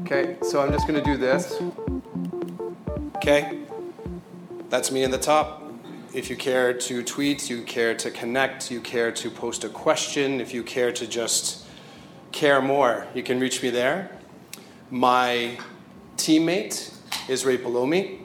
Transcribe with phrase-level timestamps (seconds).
[0.00, 1.60] Okay, so I'm just to do this.
[3.16, 3.58] Okay,
[4.68, 5.62] that's me in the top.
[6.14, 10.40] If you care to tweet, you care to connect, you care to post a question,
[10.40, 11.66] if you care to just
[12.32, 14.10] care more, you can reach me there.
[14.90, 15.58] My
[16.16, 16.94] teammate
[17.28, 18.20] is right below me.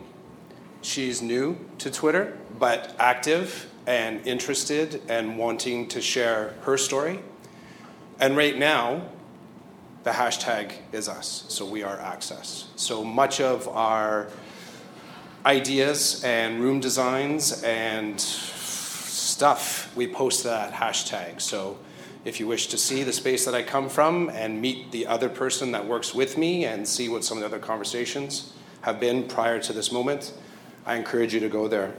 [0.81, 7.19] She's new to Twitter, but active and interested and wanting to share her story.
[8.19, 9.09] And right now,
[10.03, 11.43] the hashtag is us.
[11.47, 12.67] So we are access.
[12.75, 14.27] So much of our
[15.43, 21.41] ideas and room designs and stuff, we post that hashtag.
[21.41, 21.79] So
[22.25, 25.29] if you wish to see the space that I come from and meet the other
[25.29, 29.27] person that works with me and see what some of the other conversations have been
[29.27, 30.31] prior to this moment,
[30.85, 31.95] I encourage you to go there.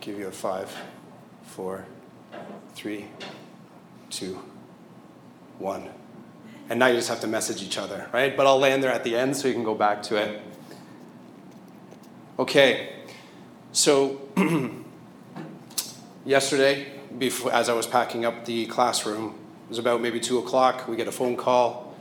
[0.00, 0.74] Give you a five,
[1.42, 1.84] four,
[2.74, 3.06] three,
[4.08, 4.40] two,
[5.58, 5.90] one.
[6.70, 8.34] And now you just have to message each other, right?
[8.34, 10.40] But I'll land there at the end so you can go back to it.
[12.38, 12.94] Okay,
[13.72, 14.22] so
[16.24, 16.86] yesterday,
[17.18, 19.34] before, as I was packing up the classroom,
[19.66, 20.88] it was about maybe two o'clock.
[20.88, 21.94] We get a phone call.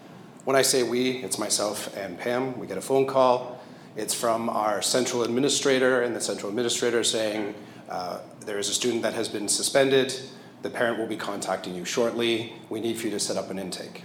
[0.46, 2.58] When I say we, it's myself and Pam.
[2.58, 3.60] We get a phone call.
[3.98, 7.56] It's from our central administrator, and the central administrator saying,
[7.90, 10.14] uh, There is a student that has been suspended.
[10.62, 12.54] The parent will be contacting you shortly.
[12.70, 14.04] We need for you to set up an intake.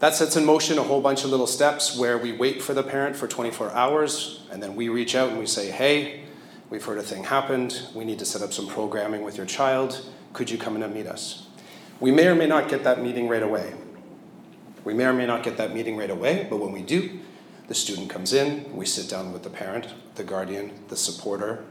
[0.00, 2.82] That sets in motion a whole bunch of little steps where we wait for the
[2.82, 6.24] parent for 24 hours, and then we reach out and we say, Hey,
[6.70, 7.80] we've heard a thing happened.
[7.94, 10.08] We need to set up some programming with your child.
[10.32, 11.46] Could you come in and meet us?
[12.00, 13.74] We may or may not get that meeting right away.
[14.84, 17.18] We may or may not get that meeting right away, but when we do,
[17.66, 21.64] the student comes in, we sit down with the parent, the guardian, the supporter,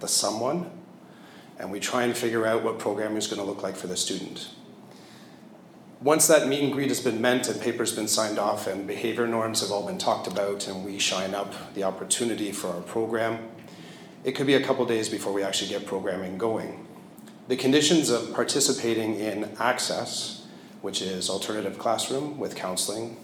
[0.00, 0.70] the someone,
[1.58, 3.96] and we try and figure out what programming is going to look like for the
[3.96, 4.48] student.
[6.00, 9.26] Once that meet and greet has been meant and paper's been signed off and behavior
[9.26, 13.38] norms have all been talked about and we shine up the opportunity for our program,
[14.22, 16.86] it could be a couple days before we actually get programming going.
[17.48, 20.46] The conditions of participating in access,
[20.82, 23.16] which is alternative classroom with counseling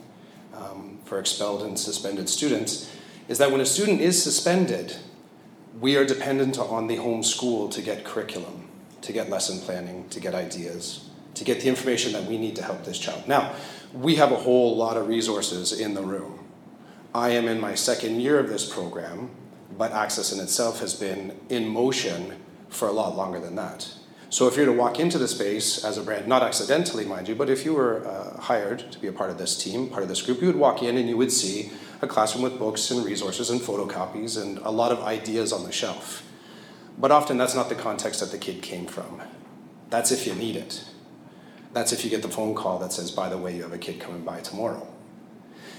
[0.54, 2.90] um, for expelled and suspended students,
[3.28, 4.96] is that when a student is suspended,
[5.80, 8.68] we are dependent on the home school to get curriculum,
[9.00, 12.62] to get lesson planning, to get ideas, to get the information that we need to
[12.62, 13.26] help this child.
[13.26, 13.54] Now,
[13.94, 16.44] we have a whole lot of resources in the room.
[17.14, 19.30] I am in my second year of this program,
[19.76, 22.36] but Access in itself has been in motion
[22.68, 23.88] for a lot longer than that.
[24.28, 27.26] So if you were to walk into the space as a brand, not accidentally, mind
[27.26, 30.04] you, but if you were uh, hired to be a part of this team, part
[30.04, 31.72] of this group, you would walk in and you would see
[32.02, 35.72] a classroom with books and resources and photocopies and a lot of ideas on the
[35.72, 36.26] shelf.
[36.98, 39.22] But often that's not the context that the kid came from.
[39.90, 40.84] That's if you need it.
[41.72, 43.78] That's if you get the phone call that says, by the way, you have a
[43.78, 44.86] kid coming by tomorrow.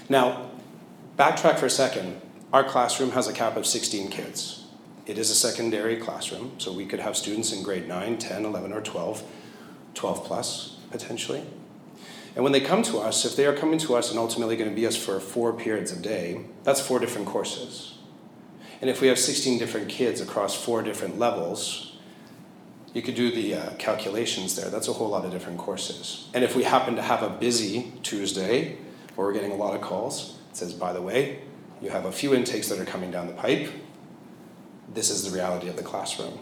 [0.08, 0.50] Now,
[1.16, 2.20] backtrack for a second.
[2.52, 4.66] Our classroom has a cap of 16 kids.
[5.06, 8.72] It is a secondary classroom, so we could have students in grade 9, 10, 11,
[8.72, 9.22] or 12,
[9.94, 11.42] 12 plus potentially.
[12.34, 14.70] And when they come to us, if they are coming to us and ultimately going
[14.70, 17.98] to be us for four periods a day, that's four different courses.
[18.80, 21.96] And if we have 16 different kids across four different levels,
[22.94, 24.70] you could do the uh, calculations there.
[24.70, 26.28] That's a whole lot of different courses.
[26.34, 28.78] And if we happen to have a busy Tuesday,
[29.14, 31.40] where we're getting a lot of calls, it says, by the way,
[31.80, 33.70] you have a few intakes that are coming down the pipe.
[34.92, 36.38] This is the reality of the classroom.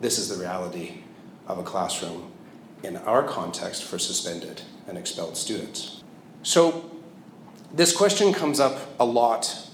[0.00, 1.02] This is the reality
[1.46, 2.32] of a classroom
[2.82, 6.02] in our context for suspended and expelled students.
[6.42, 6.90] So,
[7.72, 9.68] this question comes up a lot.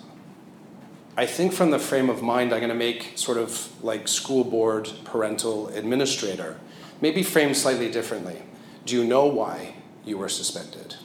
[1.16, 4.44] I think from the frame of mind I'm going to make sort of like school
[4.44, 6.60] board, parental, administrator,
[7.00, 8.43] maybe framed slightly differently.
[8.84, 10.97] Do you know why you were suspended?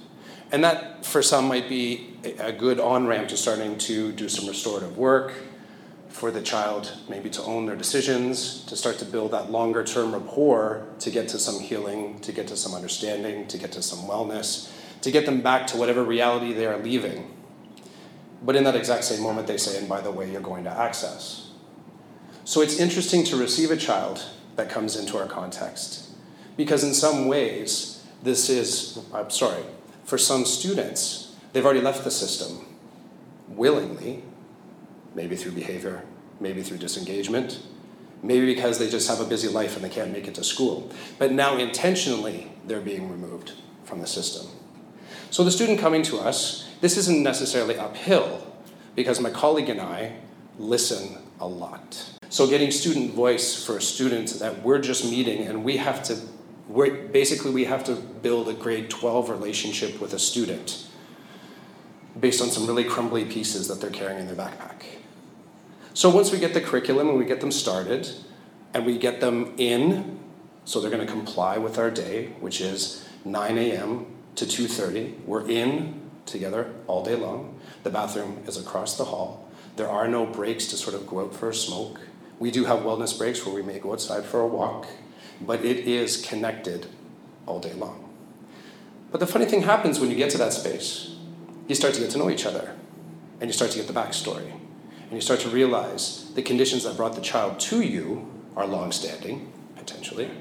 [0.52, 4.48] And that, for some, might be a good on ramp to starting to do some
[4.48, 5.34] restorative work,
[6.12, 10.14] for the child maybe to own their decisions, to start to build that longer term
[10.14, 14.00] rapport, to get to some healing, to get to some understanding, to get to some
[14.08, 14.72] wellness,
[15.02, 17.34] to get them back to whatever reality they are leaving.
[18.44, 20.70] But in that exact same moment, they say, and by the way, you're going to
[20.70, 21.52] access.
[22.44, 24.24] So it's interesting to receive a child
[24.56, 26.10] that comes into our context
[26.58, 29.64] because, in some ways, this is, I'm sorry,
[30.04, 32.66] for some students, they've already left the system
[33.48, 34.24] willingly,
[35.16, 36.04] maybe through behavior,
[36.42, 37.62] maybe through disengagement,
[38.22, 40.92] maybe because they just have a busy life and they can't make it to school.
[41.18, 43.54] But now, intentionally, they're being removed
[43.86, 44.48] from the system.
[45.30, 48.46] So, the student coming to us, this isn't necessarily uphill
[48.96, 50.18] because my colleague and I
[50.58, 52.12] listen a lot.
[52.30, 56.18] So getting student voice for a student that we're just meeting and we have to,
[56.70, 60.88] we're, basically we have to build a grade 12 relationship with a student
[62.18, 64.84] based on some really crumbly pieces that they're carrying in their backpack.
[65.94, 68.10] So once we get the curriculum and we get them started
[68.74, 70.20] and we get them in,
[70.64, 74.06] so they're going to comply with our day, which is 9 a.m.
[74.36, 75.26] to 2:30.
[75.26, 77.60] We're in together all day long.
[77.84, 79.50] The bathroom is across the hall.
[79.76, 82.00] There are no breaks to sort of go out for a smoke.
[82.40, 84.88] We do have wellness breaks where we may go outside for a walk,
[85.42, 86.88] but it is connected
[87.46, 88.10] all day long.
[89.12, 91.16] But the funny thing happens when you get to that space.
[91.68, 92.76] You start to get to know each other,
[93.40, 94.54] and you start to get the backstory,
[95.12, 99.52] and you start to realize the conditions that brought the child to you are long-standing,
[99.76, 100.32] potentially.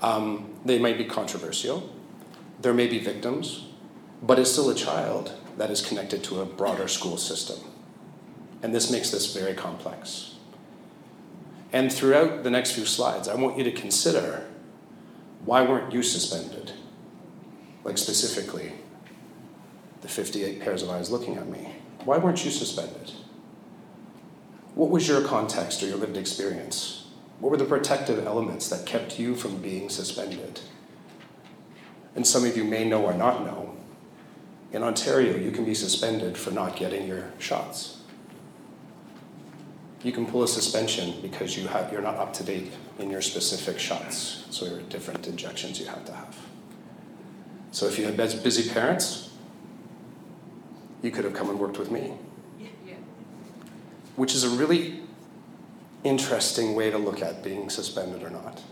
[0.00, 1.94] Um, they might be controversial.
[2.62, 3.66] There may be victims,
[4.22, 7.58] but it's still a child that is connected to a broader school system.
[8.62, 10.36] And this makes this very complex.
[11.70, 14.46] And throughout the next few slides, I want you to consider
[15.44, 16.72] why weren't you suspended?
[17.84, 18.72] Like specifically,
[20.00, 21.76] the 58 pairs of eyes looking at me.
[22.06, 23.12] Why weren't you suspended?
[24.74, 27.06] What was your context or your lived experience?
[27.38, 30.60] What were the protective elements that kept you from being suspended?
[32.14, 33.74] And some of you may know or not know.
[34.72, 38.00] In Ontario, you can be suspended for not getting your shots
[40.02, 43.20] you can pull a suspension because you have, you're not up to date in your
[43.20, 44.44] specific shots.
[44.50, 46.36] So there are different injections you have to have.
[47.70, 49.30] So if you had busy parents,
[51.02, 52.14] you could have come and worked with me.
[54.20, 55.00] Which is a really
[56.04, 58.62] interesting way to look at being suspended or not.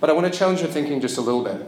[0.00, 1.66] But I want to challenge your thinking just a little bit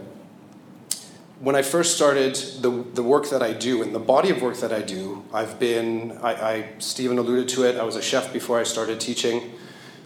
[1.43, 4.55] when I first started the, the work that I do and the body of work
[4.57, 8.31] that I do, I've been, I, I, Stephen alluded to it, I was a chef
[8.31, 9.51] before I started teaching.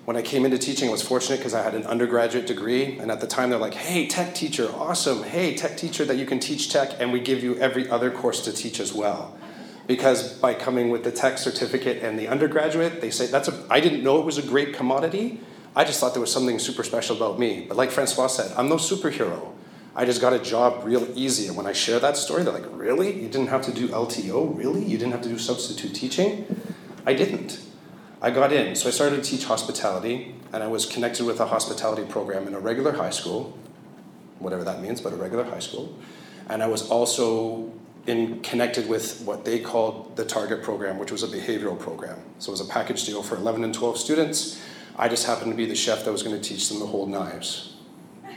[0.05, 2.97] When I came into teaching, I was fortunate because I had an undergraduate degree.
[2.97, 5.21] And at the time, they're like, hey, tech teacher, awesome.
[5.21, 8.43] Hey, tech teacher that you can teach tech, and we give you every other course
[8.45, 9.37] to teach as well.
[9.87, 13.79] Because by coming with the tech certificate and the undergraduate, they say, that's a, I
[13.79, 15.39] didn't know it was a great commodity.
[15.75, 17.65] I just thought there was something super special about me.
[17.67, 19.53] But like Francois said, I'm no superhero.
[19.95, 21.47] I just got a job real easy.
[21.47, 23.13] And when I share that story, they're like, really?
[23.19, 24.55] You didn't have to do LTO?
[24.57, 24.83] Really?
[24.83, 26.45] You didn't have to do substitute teaching?
[27.05, 27.61] I didn't.
[28.21, 28.75] I got in.
[28.75, 32.53] So I started to teach hospitality, and I was connected with a hospitality program in
[32.53, 33.57] a regular high school,
[34.39, 35.97] whatever that means, but a regular high school.
[36.49, 37.71] And I was also
[38.07, 42.19] in connected with what they called the target program, which was a behavioral program.
[42.39, 44.61] So it was a package deal for 11 and 12 students.
[44.97, 47.09] I just happened to be the chef that was going to teach them to hold
[47.09, 47.75] knives.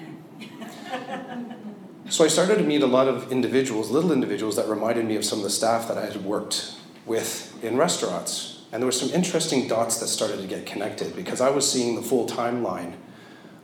[2.11, 5.25] So I started to meet a lot of individuals, little individuals, that reminded me of
[5.25, 6.75] some of the staff that I had worked
[7.06, 8.62] with in restaurants.
[8.72, 11.94] And there were some interesting dots that started to get connected because I was seeing
[11.94, 12.94] the full timeline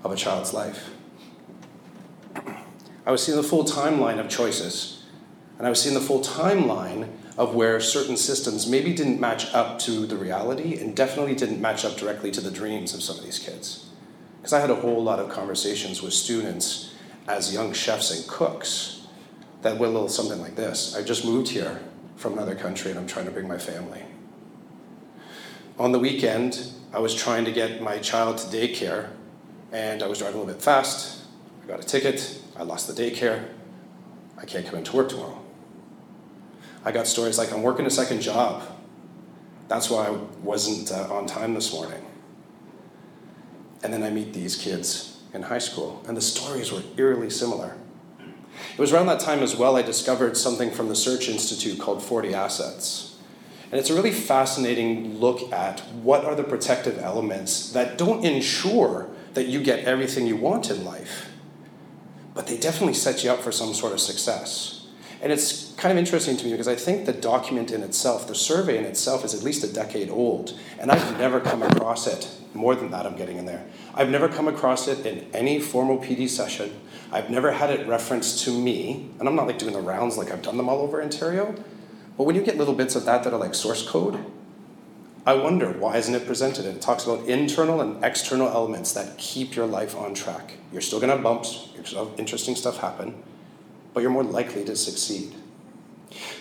[0.04, 0.90] of a child's life.
[3.04, 4.95] I was seeing the full timeline of choices.
[5.58, 7.08] And I was seeing the full timeline
[7.38, 11.84] of where certain systems maybe didn't match up to the reality and definitely didn't match
[11.84, 13.88] up directly to the dreams of some of these kids.
[14.38, 16.94] Because I had a whole lot of conversations with students
[17.28, 19.06] as young chefs and cooks
[19.62, 20.94] that went a little something like this.
[20.94, 21.80] I just moved here
[22.16, 24.02] from another country and I'm trying to bring my family.
[25.78, 29.10] On the weekend, I was trying to get my child to daycare
[29.72, 31.24] and I was driving a little bit fast.
[31.62, 33.48] I got a ticket, I lost the daycare,
[34.38, 35.42] I can't come into work tomorrow.
[36.86, 38.62] I got stories like I'm working a second job.
[39.66, 40.10] That's why I
[40.44, 42.00] wasn't uh, on time this morning.
[43.82, 47.76] And then I meet these kids in high school, and the stories were eerily similar.
[48.72, 52.04] It was around that time as well I discovered something from the Search Institute called
[52.04, 53.16] 40 Assets.
[53.72, 59.08] And it's a really fascinating look at what are the protective elements that don't ensure
[59.34, 61.32] that you get everything you want in life,
[62.32, 64.75] but they definitely set you up for some sort of success.
[65.22, 68.34] And it's kind of interesting to me because I think the document in itself, the
[68.34, 72.28] survey in itself, is at least a decade old, and I've never come across it
[72.54, 73.64] more than that I'm getting in there.
[73.94, 76.72] I've never come across it in any formal PD session.
[77.12, 80.30] I've never had it referenced to me, and I'm not like doing the rounds like
[80.30, 81.54] I've done them all over Ontario.
[82.16, 84.18] But when you get little bits of that that are like source code,
[85.26, 86.66] I wonder why isn't it presented?
[86.66, 90.54] it talks about internal and external elements that keep your life on track.
[90.72, 93.22] You're still gonna have bumps, you're still have interesting stuff happen,
[93.96, 95.34] but you're more likely to succeed.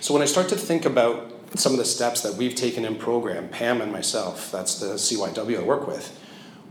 [0.01, 2.97] So when I start to think about some of the steps that we've taken in
[2.97, 6.19] program, Pam and myself, that's the CYW I work with,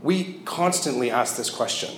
[0.03, 1.89] we constantly ask this question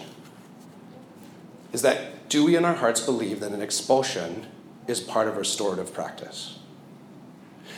[1.74, 4.48] is that do we in our hearts believe that an expulsion
[4.88, 6.58] is part of restorative practice?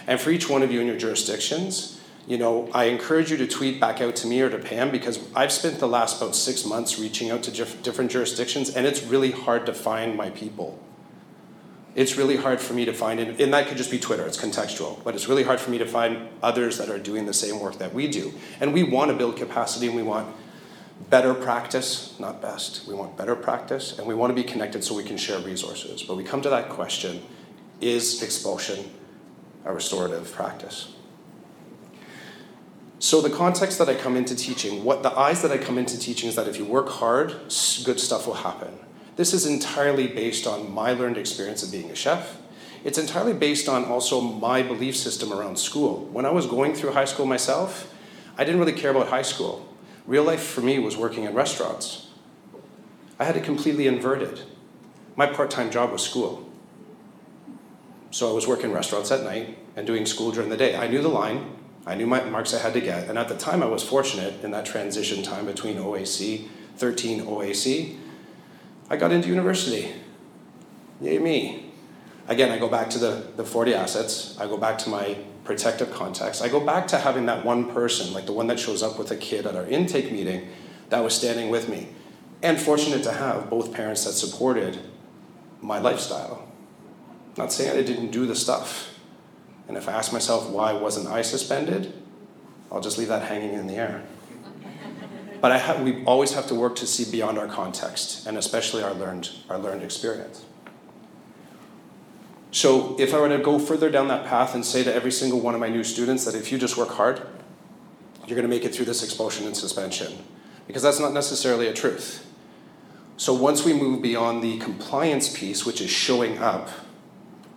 [0.05, 3.47] And for each one of you in your jurisdictions, you know, I encourage you to
[3.47, 6.65] tweet back out to me or to Pam because I've spent the last about six
[6.65, 10.79] months reaching out to different jurisdictions and it's really hard to find my people.
[11.95, 15.03] It's really hard for me to find, and that could just be Twitter, it's contextual,
[15.03, 17.79] but it's really hard for me to find others that are doing the same work
[17.79, 18.33] that we do.
[18.59, 20.33] And we want to build capacity and we want
[21.09, 22.87] better practice, not best.
[22.87, 26.03] We want better practice and we want to be connected so we can share resources.
[26.03, 27.21] But we come to that question
[27.81, 28.91] is expulsion
[29.65, 30.93] a restorative practice?
[32.99, 35.97] So the context that I come into teaching, what the eyes that I come into
[35.97, 37.29] teaching is that if you work hard,
[37.85, 38.77] good stuff will happen.
[39.19, 42.37] This is entirely based on my learned experience of being a chef.
[42.85, 46.05] It's entirely based on also my belief system around school.
[46.05, 47.93] When I was going through high school myself,
[48.37, 49.67] I didn't really care about high school.
[50.07, 52.07] Real life for me was working in restaurants.
[53.19, 54.39] I had it completely inverted.
[55.17, 56.49] My part time job was school.
[58.11, 60.77] So I was working restaurants at night and doing school during the day.
[60.77, 63.09] I knew the line, I knew my marks I had to get.
[63.09, 66.47] And at the time, I was fortunate in that transition time between OAC,
[66.77, 67.97] 13 OAC.
[68.89, 69.93] I got into university.
[71.01, 71.71] Yay, me.
[72.27, 74.37] Again, I go back to the, the 40 assets.
[74.39, 76.41] I go back to my protective context.
[76.41, 79.09] I go back to having that one person, like the one that shows up with
[79.11, 80.47] a kid at our intake meeting,
[80.89, 81.89] that was standing with me.
[82.41, 84.79] And fortunate to have both parents that supported
[85.61, 86.47] my lifestyle.
[87.37, 88.99] Not saying I didn't do the stuff,
[89.67, 91.93] and if I ask myself why wasn't I suspended,
[92.71, 94.03] I'll just leave that hanging in the air.
[95.41, 98.93] But ha- we always have to work to see beyond our context, and especially our
[98.93, 100.45] learned, our learned experience.
[102.51, 105.39] So, if I were to go further down that path and say to every single
[105.39, 107.21] one of my new students that if you just work hard,
[108.25, 110.23] you're going to make it through this expulsion and suspension,
[110.67, 112.25] because that's not necessarily a truth.
[113.17, 116.69] So, once we move beyond the compliance piece, which is showing up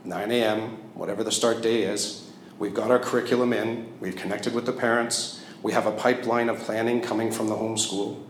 [0.05, 2.31] 9 a.m., whatever the start day is.
[2.59, 6.59] We've got our curriculum in, we've connected with the parents, we have a pipeline of
[6.59, 8.23] planning coming from the homeschool.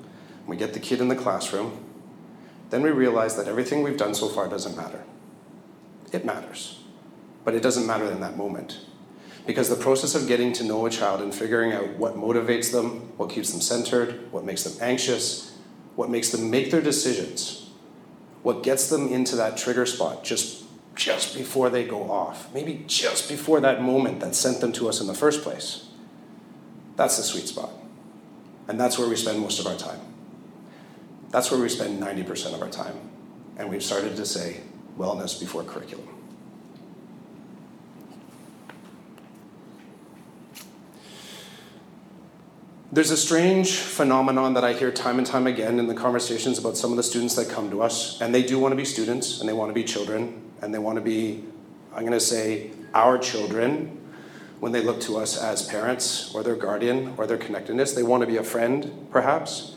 [0.47, 1.85] We get the kid in the classroom.
[2.71, 5.05] Then we realize that everything we've done so far doesn't matter.
[6.13, 6.81] It matters,
[7.45, 8.81] but it doesn't matter in that moment.
[9.47, 13.13] Because the process of getting to know a child and figuring out what motivates them,
[13.17, 15.57] what keeps them centered, what makes them anxious,
[15.97, 17.71] what makes them make their decisions,
[18.43, 20.63] what gets them into that trigger spot just
[20.95, 25.01] just before they go off, maybe just before that moment that sent them to us
[25.01, 25.89] in the first place.
[26.97, 27.71] That's the sweet spot.
[28.69, 30.01] And that's where we spend most of our time.
[31.31, 32.99] That's where we spend 90% of our time.
[33.57, 34.61] And we've started to say
[34.99, 36.09] wellness before curriculum.
[42.93, 46.77] There's a strange phenomenon that I hear time and time again in the conversations about
[46.77, 49.41] some of the students that come to us, and they do want to be students
[49.41, 51.43] and they want to be children, and they want to be,
[51.95, 53.99] I'm going to say, our children
[54.63, 57.95] when they look to us as parents or their guardian or their connectedness.
[57.95, 59.75] They want to be a friend, perhaps.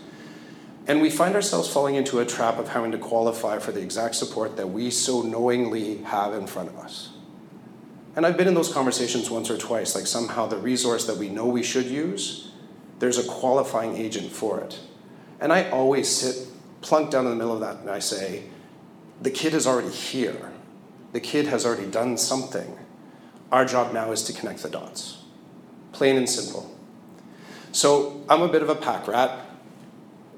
[0.86, 4.14] And we find ourselves falling into a trap of having to qualify for the exact
[4.14, 7.10] support that we so knowingly have in front of us.
[8.16, 11.30] And I've been in those conversations once or twice, like somehow the resource that we
[11.30, 12.52] know we should use,
[13.00, 14.80] there's a qualifying agent for it.
[15.40, 16.48] And I always sit
[16.82, 18.44] plunked down in the middle of that and I say,
[19.20, 20.52] the kid is already here.
[21.12, 22.78] The kid has already done something.
[23.52, 25.20] Our job now is to connect the dots.
[25.92, 26.76] Plain and simple.
[27.72, 29.46] So I'm a bit of a pack rat.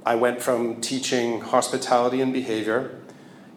[0.05, 2.99] I went from teaching hospitality and behavior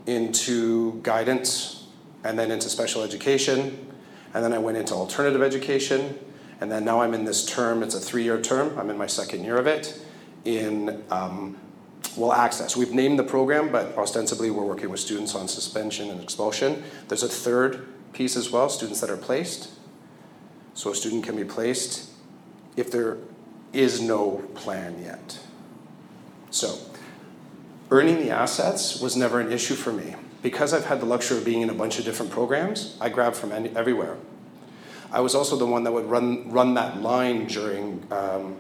[0.07, 1.87] into guidance
[2.25, 3.87] and then into special education
[4.35, 6.19] and then I went into alternative education
[6.61, 9.07] and then now I'm in this term, it's a three year term, I'm in my
[9.07, 10.01] second year of it,
[10.45, 11.57] in um,
[12.17, 12.77] will access.
[12.77, 16.83] We've named the program, but ostensibly we're working with students on suspension and expulsion.
[17.09, 19.71] There's a third piece as well students that are placed.
[20.75, 22.11] So a student can be placed
[22.77, 23.19] if there
[23.73, 25.39] is no plan yet.
[26.51, 26.79] So,
[27.91, 30.17] earning the assets was never an issue for me.
[30.43, 33.37] Because I've had the luxury of being in a bunch of different programs, I grabbed
[33.37, 34.17] from any, everywhere.
[35.13, 38.57] I was also the one that would run, run that line during um,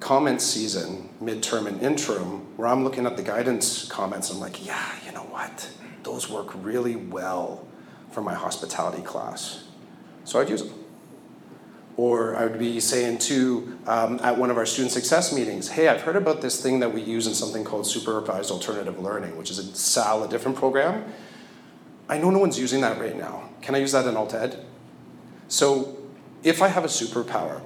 [0.00, 4.94] comment season, midterm and interim, where I'm looking at the guidance comments, I'm like, yeah,
[5.04, 5.70] you know what?
[6.02, 7.66] Those work really well
[8.10, 9.64] for my hospitality class.
[10.24, 10.72] So I'd use them.
[11.96, 15.88] Or I would be saying to, um, at one of our student success meetings, hey,
[15.88, 19.50] I've heard about this thing that we use in something called supervised alternative learning, which
[19.50, 21.10] is a SAL, a different program.
[22.08, 23.48] I know no one's using that right now.
[23.62, 24.64] Can I use that in alt ed?
[25.48, 25.96] So
[26.42, 27.62] if I have a superpower,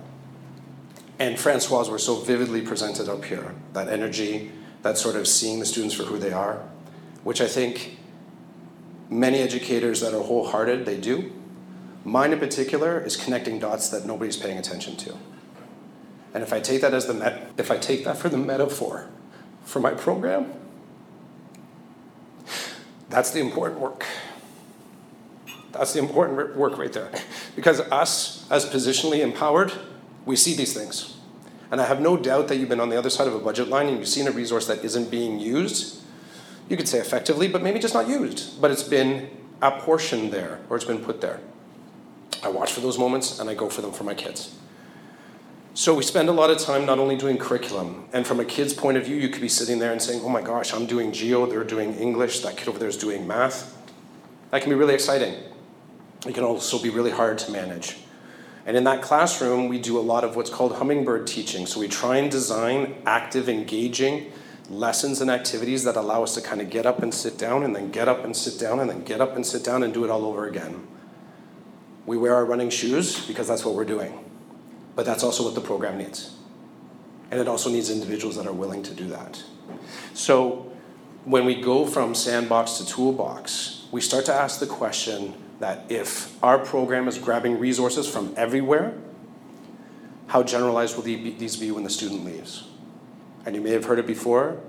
[1.19, 4.51] and Francoise were so vividly presented up here that energy,
[4.83, 6.63] that sort of seeing the students for who they are,
[7.25, 7.99] which I think
[9.11, 11.33] many educators that are wholehearted, they do.
[12.05, 15.19] Mine in particular is connecting dots that nobody's paying attention to.
[16.33, 19.09] And if I take that as the met- if I take that for the metaphor
[19.65, 20.53] for my program,
[23.11, 24.07] that's the important work.
[25.73, 27.11] That's the important work right there.
[27.57, 29.73] Because us, as positionally empowered,
[30.25, 31.17] we see these things.
[31.71, 33.69] And I have no doubt that you've been on the other side of a budget
[33.69, 36.00] line and you've seen a resource that isn't being used.
[36.71, 38.61] You could say effectively, but maybe just not used.
[38.63, 39.29] But it's been
[39.61, 41.41] apportioned there, or it's been put there.
[42.43, 44.55] I watch for those moments and I go for them for my kids.
[45.75, 48.73] So we spend a lot of time not only doing curriculum, and from a kid's
[48.73, 51.13] point of view, you could be sitting there and saying, oh my gosh, I'm doing
[51.13, 53.77] geo, they're doing English, that kid over there is doing math.
[54.51, 55.35] That can be really exciting.
[56.27, 57.99] It can also be really hard to manage.
[58.67, 61.67] And in that classroom, we do a lot of what's called hummingbird teaching.
[61.67, 64.33] So we try and design active, engaging
[64.71, 67.75] lessons and activities that allow us to kind of get up and sit down, and
[67.75, 70.05] then get up and sit down, and then get up and sit down and do
[70.05, 70.87] it all over again.
[72.07, 74.25] We wear our running shoes because that's what we're doing.
[74.95, 76.35] But that's also what the program needs.
[77.31, 79.43] And it also needs individuals that are willing to do that.
[80.15, 80.73] So
[81.25, 86.43] when we go from sandbox to toolbox, we start to ask the question that if
[86.43, 88.95] our program is grabbing resources from everywhere,
[90.29, 92.70] how generalized will these be when the student leaves?
[93.45, 94.61] And you may have heard it before,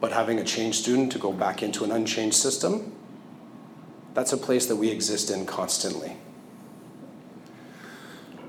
[0.00, 2.92] but having a changed student to go back into an unchanged system,
[4.14, 6.16] that's a place that we exist in constantly.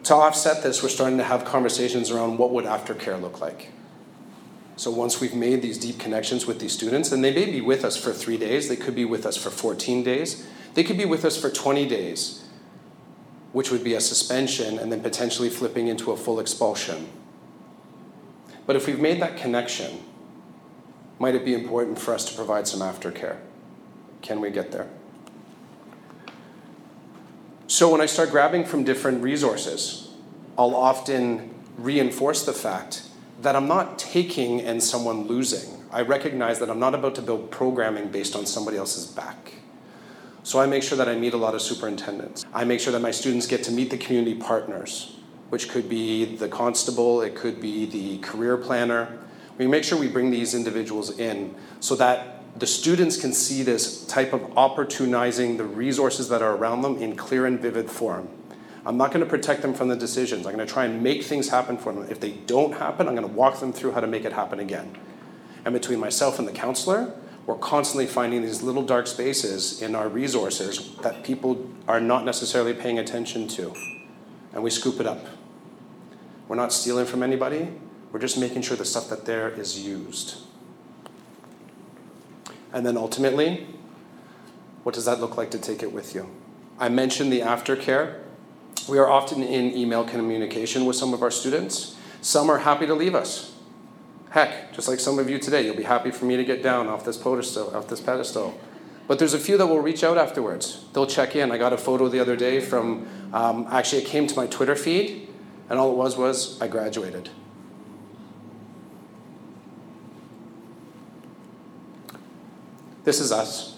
[0.03, 3.69] To offset this, we're starting to have conversations around what would aftercare look like.
[4.75, 7.85] So once we've made these deep connections with these students, and they may be with
[7.85, 11.05] us for three days, they could be with us for 14 days, they could be
[11.05, 12.43] with us for 20 days,
[13.51, 17.07] which would be a suspension and then potentially flipping into a full expulsion.
[18.65, 20.03] But if we've made that connection,
[21.20, 23.38] might it be important for us to provide some aftercare?
[24.22, 24.88] Can we get there?
[27.68, 30.10] So when I start grabbing from different resources,
[30.58, 33.03] I'll often reinforce the fact
[33.41, 35.84] that I'm not taking and someone losing.
[35.91, 39.54] I recognize that I'm not about to build programming based on somebody else's back.
[40.43, 42.45] So I make sure that I meet a lot of superintendents.
[42.54, 45.15] I make sure that my students get to meet the community partners,
[45.51, 49.19] which could be the constable, it could be the career planner.
[49.57, 54.05] We make sure we bring these individuals in so that the students can see this
[54.05, 58.29] type of opportunizing the resources that are around them in clear and vivid form.
[58.85, 60.47] I'm not going to protect them from the decisions.
[60.47, 62.07] I'm going to try and make things happen for them.
[62.09, 64.61] If they don't happen, I'm going to walk them through how to make it happen
[64.61, 64.97] again.
[65.65, 67.13] And between myself and the counselor,
[67.45, 72.73] we're constantly finding these little dark spaces in our resources that people are not necessarily
[72.73, 73.73] paying attention to.
[74.53, 75.25] And we scoop it up.
[76.51, 77.69] We're not stealing from anybody,
[78.11, 80.35] we're just making sure the stuff that there is used.
[82.73, 83.67] And then ultimately,
[84.83, 86.29] what does that look like to take it with you?
[86.77, 88.19] I mentioned the aftercare.
[88.89, 91.95] We are often in email communication with some of our students.
[92.19, 93.55] Some are happy to leave us.
[94.31, 96.89] Heck, just like some of you today, you'll be happy for me to get down
[96.89, 98.59] off this pedestal, off this pedestal.
[99.07, 100.83] But there's a few that will reach out afterwards.
[100.91, 101.49] They'll check in.
[101.49, 104.75] I got a photo the other day from, um, actually, it came to my Twitter
[104.75, 105.29] feed,
[105.71, 107.29] and all it was was I graduated.
[113.05, 113.77] This is us.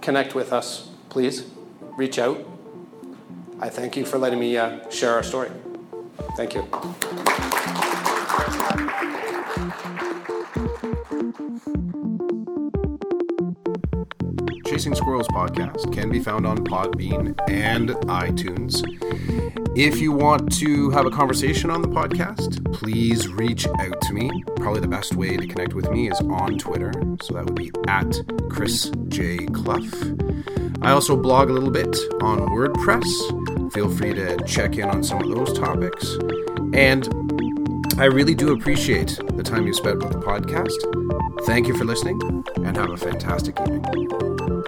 [0.00, 1.44] Connect with us, please.
[1.98, 2.42] Reach out.
[3.60, 5.50] I thank you for letting me uh, share our story.
[6.38, 6.66] Thank you.
[14.64, 18.82] Chasing Squirrels podcast can be found on Podbean and iTunes.
[19.74, 24.44] If you want to have a conversation on the podcast, please reach out to me.
[24.56, 27.70] Probably the best way to connect with me is on Twitter, so that would be
[27.88, 28.14] at
[28.50, 29.38] Chris J.
[29.46, 29.88] Clough.
[30.82, 33.72] I also blog a little bit on WordPress.
[33.72, 36.18] Feel free to check in on some of those topics.
[36.74, 37.08] And
[37.98, 41.46] I really do appreciate the time you spent with the podcast.
[41.46, 42.20] Thank you for listening
[42.56, 44.61] and have a fantastic evening.